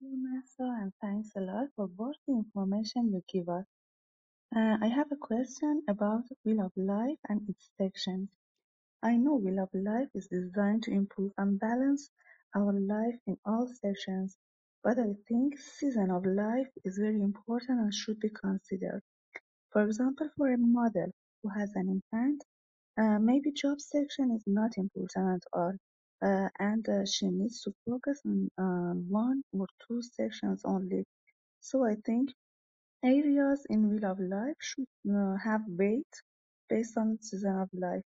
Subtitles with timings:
[0.00, 3.66] you, Mahsa, and thanks a lot for both the information you give us.
[4.56, 8.30] Uh, I have a question about Wheel of Life and its sections.
[9.02, 12.10] I know Wheel of Life is designed to improve and balance
[12.56, 14.36] our life in all sections,
[14.84, 19.02] but I think Season of Life is very important and should be considered.
[19.72, 21.12] For example, for a mother
[21.42, 22.44] who has an infant,
[22.98, 25.74] uh, maybe job section is not important at all,
[26.22, 31.04] uh, and uh, she needs to focus on uh, one or two sections only.
[31.60, 32.30] So I think
[33.04, 36.12] areas in Wheel of Life should uh, have weight
[36.68, 38.02] based on season of life.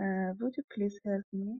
[0.00, 1.58] Uh, would you please help me?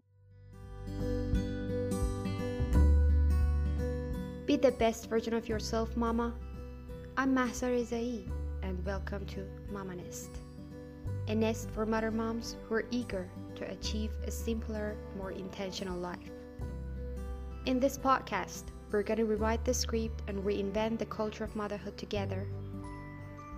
[4.47, 6.33] Be the best version of yourself, Mama.
[7.17, 7.67] I'm Mahsa
[8.63, 9.41] and welcome to
[9.73, 10.29] MamaNest,
[11.29, 16.31] a nest for mother moms who are eager to achieve a simpler, more intentional life.
[17.67, 21.99] In this podcast, we're going to rewrite the script and reinvent the culture of motherhood
[21.99, 22.47] together.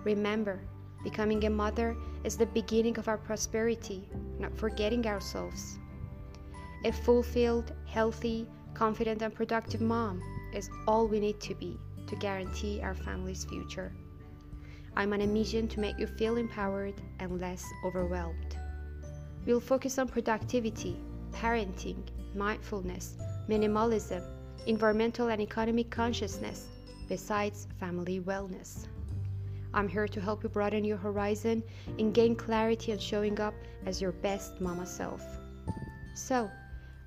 [0.03, 0.59] Remember,
[1.03, 5.77] becoming a mother is the beginning of our prosperity, not forgetting ourselves.
[6.85, 10.21] A fulfilled, healthy, confident, and productive mom
[10.53, 11.77] is all we need to be
[12.07, 13.93] to guarantee our family's future.
[14.95, 18.48] I'm on a mission to make you feel empowered and less overwhelmed.
[19.45, 20.97] We'll focus on productivity,
[21.31, 22.03] parenting,
[22.35, 23.15] mindfulness,
[23.47, 24.23] minimalism,
[24.67, 26.67] environmental and economic consciousness,
[27.07, 28.87] besides family wellness.
[29.73, 31.63] I'm here to help you broaden your horizon
[31.97, 33.53] and gain clarity on showing up
[33.85, 35.23] as your best mama self.
[36.15, 36.49] So,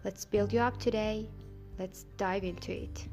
[0.05, 1.29] let's build you up today.
[1.79, 3.09] Let's dive into it.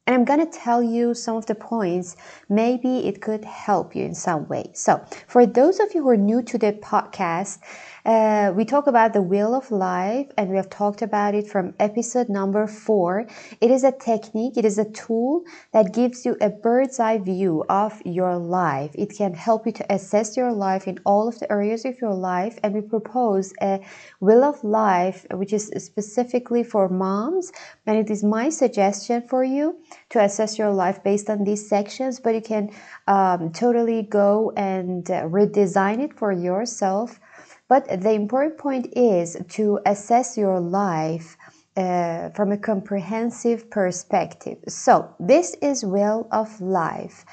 [0.06, 2.14] And I'm going to tell you some of the points.
[2.48, 4.70] Maybe it could help you in some way.
[4.74, 7.58] So, for those of you who are new to the podcast,
[8.04, 11.74] uh, we talk about the wheel of life and we have talked about it from
[11.78, 13.26] episode number four.
[13.60, 15.42] It is a technique, it is a tool
[15.72, 18.92] that gives you a bird's eye view of your life.
[18.94, 22.14] It can help you to assess your life in all of the areas of your
[22.14, 22.58] life.
[22.62, 23.80] And we propose a
[24.20, 27.52] wheel of life, which is specifically for moms.
[27.86, 29.76] And it is my suggestion for you
[30.10, 32.70] to assess your life based on these sections, but you can
[33.06, 37.18] um, totally go and uh, redesign it for yourself
[37.68, 41.36] but the important point is to assess your life
[41.76, 44.58] uh, from a comprehensive perspective.
[44.66, 47.24] So, this is wheel of Life.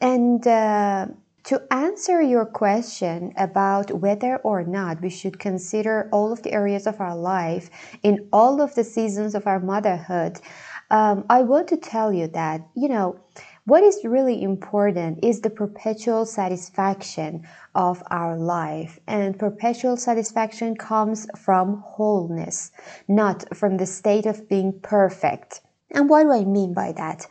[0.00, 1.06] And uh,
[1.44, 6.86] to answer your question about whether or not we should consider all of the areas
[6.86, 7.70] of our life
[8.02, 10.40] in all of the seasons of our motherhood,
[10.90, 13.18] um, I want to tell you that, you know,
[13.66, 18.98] what is really important is the perpetual satisfaction of our life.
[19.06, 22.72] And perpetual satisfaction comes from wholeness,
[23.08, 25.62] not from the state of being perfect.
[25.90, 27.26] And what do I mean by that?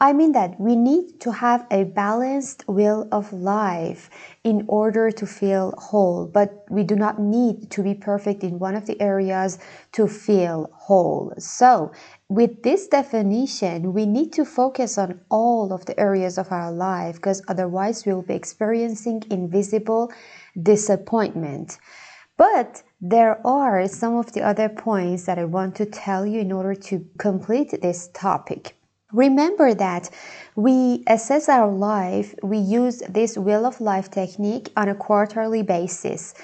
[0.00, 4.10] I mean that we need to have a balanced wheel of life
[4.42, 8.74] in order to feel whole, but we do not need to be perfect in one
[8.74, 9.58] of the areas
[9.92, 11.32] to feel whole.
[11.38, 11.92] So,
[12.28, 17.16] with this definition, we need to focus on all of the areas of our life
[17.16, 20.12] because otherwise we'll be experiencing invisible
[20.62, 21.78] disappointment.
[22.36, 26.52] But there are some of the other points that I want to tell you in
[26.52, 28.76] order to complete this topic.
[29.12, 30.10] Remember that
[30.54, 36.34] we assess our life, we use this wheel of life technique on a quarterly basis.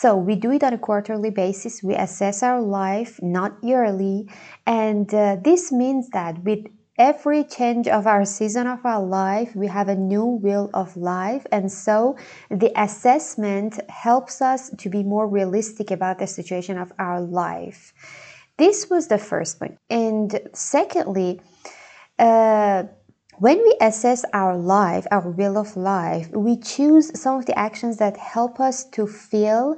[0.00, 4.28] So we do it on a quarterly basis, we assess our life, not yearly,
[4.66, 6.66] and uh, this means that with
[6.98, 11.46] every change of our season of our life, we have a new wheel of life,
[11.52, 12.16] and so
[12.50, 17.94] the assessment helps us to be more realistic about the situation of our life.
[18.58, 19.78] This was the first point.
[19.90, 21.40] And secondly,
[22.18, 22.82] uh,
[23.38, 27.96] when we assess our life, our wheel of life, we choose some of the actions
[27.96, 29.76] that help us to feel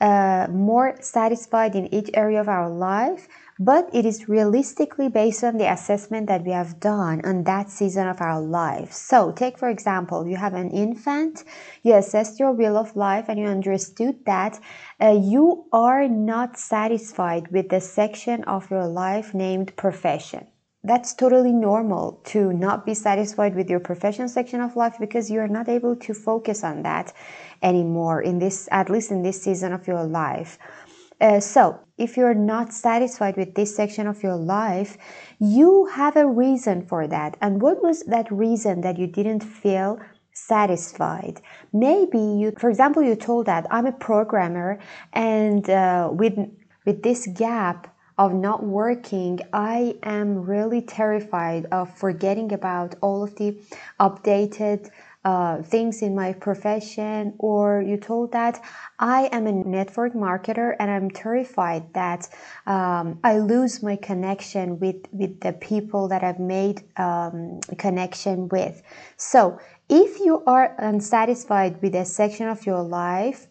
[0.00, 5.56] uh, more satisfied in each area of our life, but it is realistically based on
[5.56, 8.92] the assessment that we have done on that season of our life.
[8.92, 11.44] So, take for example, you have an infant,
[11.82, 14.60] you assessed your wheel of life, and you understood that
[15.00, 20.46] uh, you are not satisfied with the section of your life named profession
[20.86, 25.48] that's totally normal to not be satisfied with your profession section of life because you're
[25.48, 27.12] not able to focus on that
[27.62, 30.58] anymore in this at least in this season of your life.
[31.20, 34.96] Uh, so if you're not satisfied with this section of your life
[35.38, 37.36] you have a reason for that.
[37.40, 39.98] And what was that reason that you didn't feel
[40.32, 41.40] satisfied?
[41.72, 44.78] Maybe you for example you told that i'm a programmer
[45.12, 46.38] and uh, with
[46.84, 53.36] with this gap of not working, I am really terrified of forgetting about all of
[53.36, 53.58] the
[54.00, 54.90] updated
[55.26, 58.62] uh, things in my profession, or you told that
[59.00, 62.28] I am a network marketer and I'm terrified that
[62.64, 68.82] um, I lose my connection with, with the people that I've made um, connection with.
[69.16, 69.58] So,
[69.88, 73.48] if you are unsatisfied with a section of your life,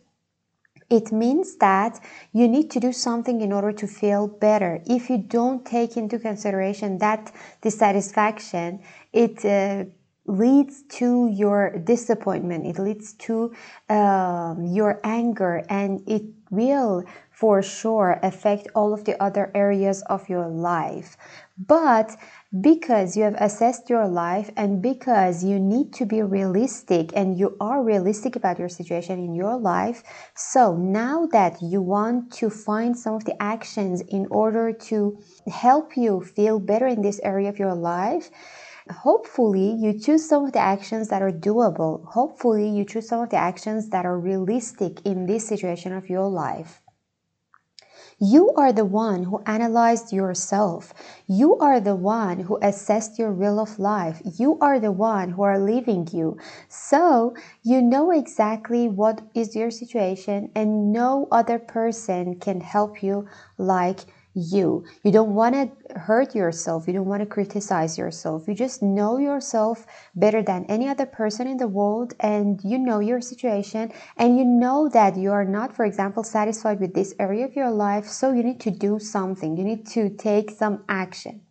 [0.90, 2.00] it means that
[2.32, 4.82] you need to do something in order to feel better.
[4.86, 9.86] If you don't take into consideration that dissatisfaction, it uh,
[10.28, 13.54] leads to your disappointment, it leads to
[13.90, 20.30] um, your anger, and it will for sure affect all of the other areas of
[20.30, 21.18] your life.
[21.58, 22.16] But
[22.62, 27.58] because you have assessed your life and because you need to be realistic and you
[27.60, 30.04] are realistic about your situation in your life,
[30.36, 35.20] so now that you want to find some of the actions in order to
[35.52, 38.30] help you feel better in this area of your life,
[38.90, 42.06] hopefully you choose some of the actions that are doable.
[42.06, 46.28] Hopefully you choose some of the actions that are realistic in this situation of your
[46.28, 46.85] life.
[48.20, 50.94] You are the one who analyzed yourself.
[51.28, 54.22] You are the one who assessed your wheel of life.
[54.24, 56.38] You are the one who are leaving you.
[56.70, 63.28] So you know exactly what is your situation and no other person can help you
[63.58, 64.02] like
[64.36, 64.86] you.
[65.04, 66.88] You don't want to hurt yourself.
[66.88, 68.48] You don't want to criticize yourself.
[68.48, 73.00] You just know yourself better than any other person in the world and you know
[73.00, 77.46] your situation and you know that you are not, for example, satisfied with this area
[77.46, 78.08] of your life.
[78.08, 79.58] So you need to do something.
[79.58, 81.45] You need to take some action.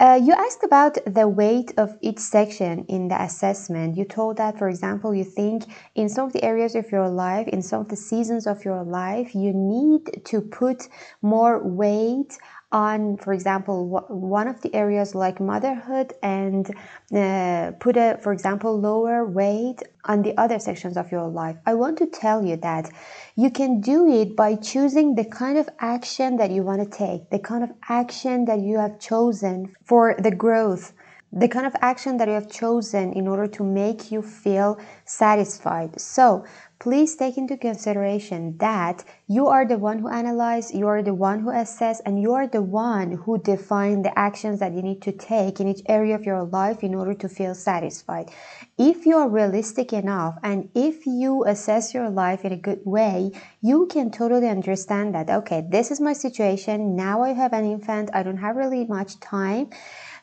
[0.00, 3.96] Uh, you asked about the weight of each section in the assessment.
[3.96, 5.64] You told that, for example, you think
[5.94, 8.82] in some of the areas of your life, in some of the seasons of your
[8.82, 10.88] life, you need to put
[11.22, 12.36] more weight
[12.74, 16.68] on, for example, one of the areas like motherhood and
[17.14, 21.56] uh, put a, for example, lower weight on the other sections of your life.
[21.64, 22.90] I want to tell you that
[23.36, 27.30] you can do it by choosing the kind of action that you want to take,
[27.30, 30.92] the kind of action that you have chosen for the growth
[31.36, 36.00] the kind of action that you have chosen in order to make you feel satisfied.
[36.00, 36.44] So,
[36.78, 41.40] please take into consideration that you are the one who analyze, you are the one
[41.40, 45.10] who assess, and you are the one who define the actions that you need to
[45.10, 48.30] take in each area of your life in order to feel satisfied.
[48.78, 53.32] If you are realistic enough and if you assess your life in a good way,
[53.60, 56.94] you can totally understand that, okay, this is my situation.
[56.94, 58.10] Now I have an infant.
[58.12, 59.70] I don't have really much time.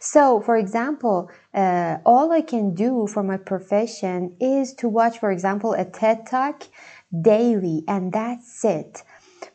[0.04, 5.32] So, for example, uh, all I can do for my profession is to watch, for
[5.32, 6.64] example, a TED Talk
[7.22, 9.04] daily, and that's it.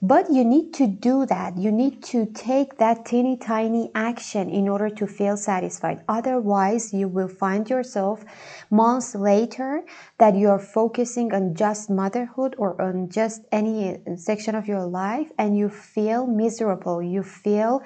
[0.02, 1.56] But you need to do that.
[1.56, 6.02] You need to take that teeny tiny action in order to feel satisfied.
[6.06, 8.22] Otherwise, you will find yourself
[8.70, 9.84] months later
[10.18, 15.32] that you are focusing on just motherhood or on just any section of your life
[15.38, 17.02] and you feel miserable.
[17.02, 17.82] You feel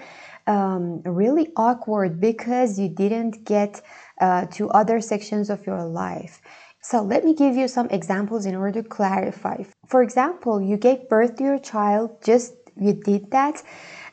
[0.49, 3.83] um, really awkward because you didn't get
[4.21, 6.43] uh, to other sections of your life.
[6.81, 9.65] So let me give you some examples in order to clarify.
[9.87, 13.63] For example, you gave birth to your child, just you did that.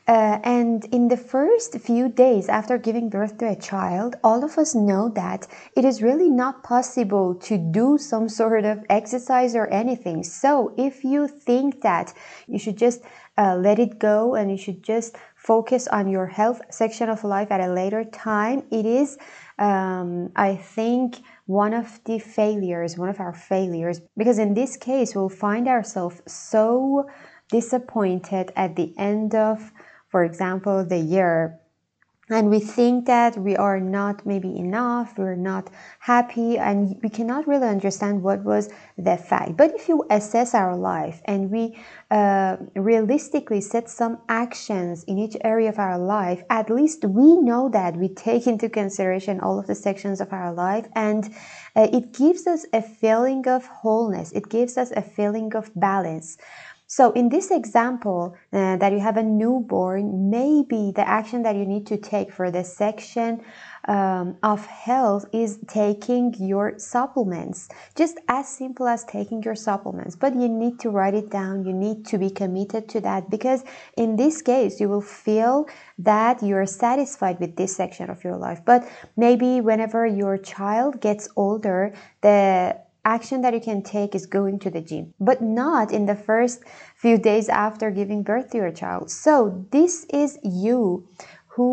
[0.06, 4.56] Uh, and in the first few days after giving birth to a child, all of
[4.56, 5.46] us know that
[5.76, 10.22] it is really not possible to do some sort of exercise or anything.
[10.22, 12.14] So if you think that
[12.46, 13.02] you should just
[13.36, 17.50] uh, let it go and you should just focus on your health section of life
[17.50, 19.18] at a later time, it is,
[19.58, 21.18] um, I think,
[21.48, 26.22] one of the failures, one of our failures, because in this case, we'll find ourselves
[26.28, 27.08] so
[27.50, 29.72] disappointed at the end of
[30.08, 31.60] for example, the year.
[32.30, 35.70] And we think that we are not maybe enough, we're not
[36.00, 38.68] happy, and we cannot really understand what was
[38.98, 39.56] the fact.
[39.56, 41.78] But if you assess our life and we
[42.10, 47.70] uh, realistically set some actions in each area of our life, at least we know
[47.70, 51.34] that we take into consideration all of the sections of our life, and
[51.76, 56.36] uh, it gives us a feeling of wholeness, it gives us a feeling of balance.
[56.90, 61.66] So in this example uh, that you have a newborn, maybe the action that you
[61.66, 63.42] need to take for the section
[63.86, 67.68] um, of health is taking your supplements.
[67.94, 71.66] Just as simple as taking your supplements, but you need to write it down.
[71.66, 73.64] You need to be committed to that because
[73.98, 75.68] in this case, you will feel
[75.98, 78.62] that you're satisfied with this section of your life.
[78.64, 81.92] But maybe whenever your child gets older,
[82.22, 82.78] the
[83.14, 86.62] action that you can take is going to the gym, but not in the first
[86.96, 89.10] few days after giving birth to your child.
[89.10, 91.06] So, this is you
[91.54, 91.72] who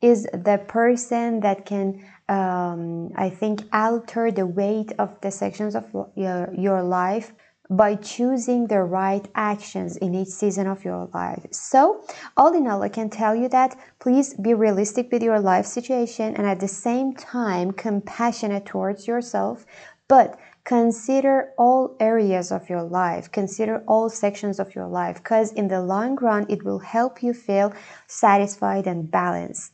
[0.00, 1.86] is the person that can,
[2.28, 5.84] um, I think, alter the weight of the sections of
[6.16, 7.32] your, your life
[7.70, 11.46] by choosing the right actions in each season of your life.
[11.52, 12.02] So,
[12.36, 16.34] all in all, I can tell you that please be realistic with your life situation
[16.34, 19.66] and at the same time compassionate towards yourself,
[20.08, 20.36] but
[20.70, 25.82] consider all areas of your life, consider all sections of your life, because in the
[25.82, 27.72] long run, it will help you feel
[28.06, 29.72] satisfied and balanced.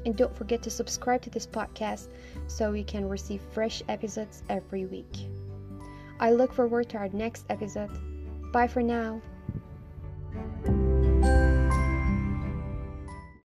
[0.06, 2.10] And don't forget to subscribe to this podcast
[2.48, 5.30] so you can receive fresh episodes every week.
[6.20, 7.90] I look forward to our next episode.
[8.52, 9.22] Bye for now.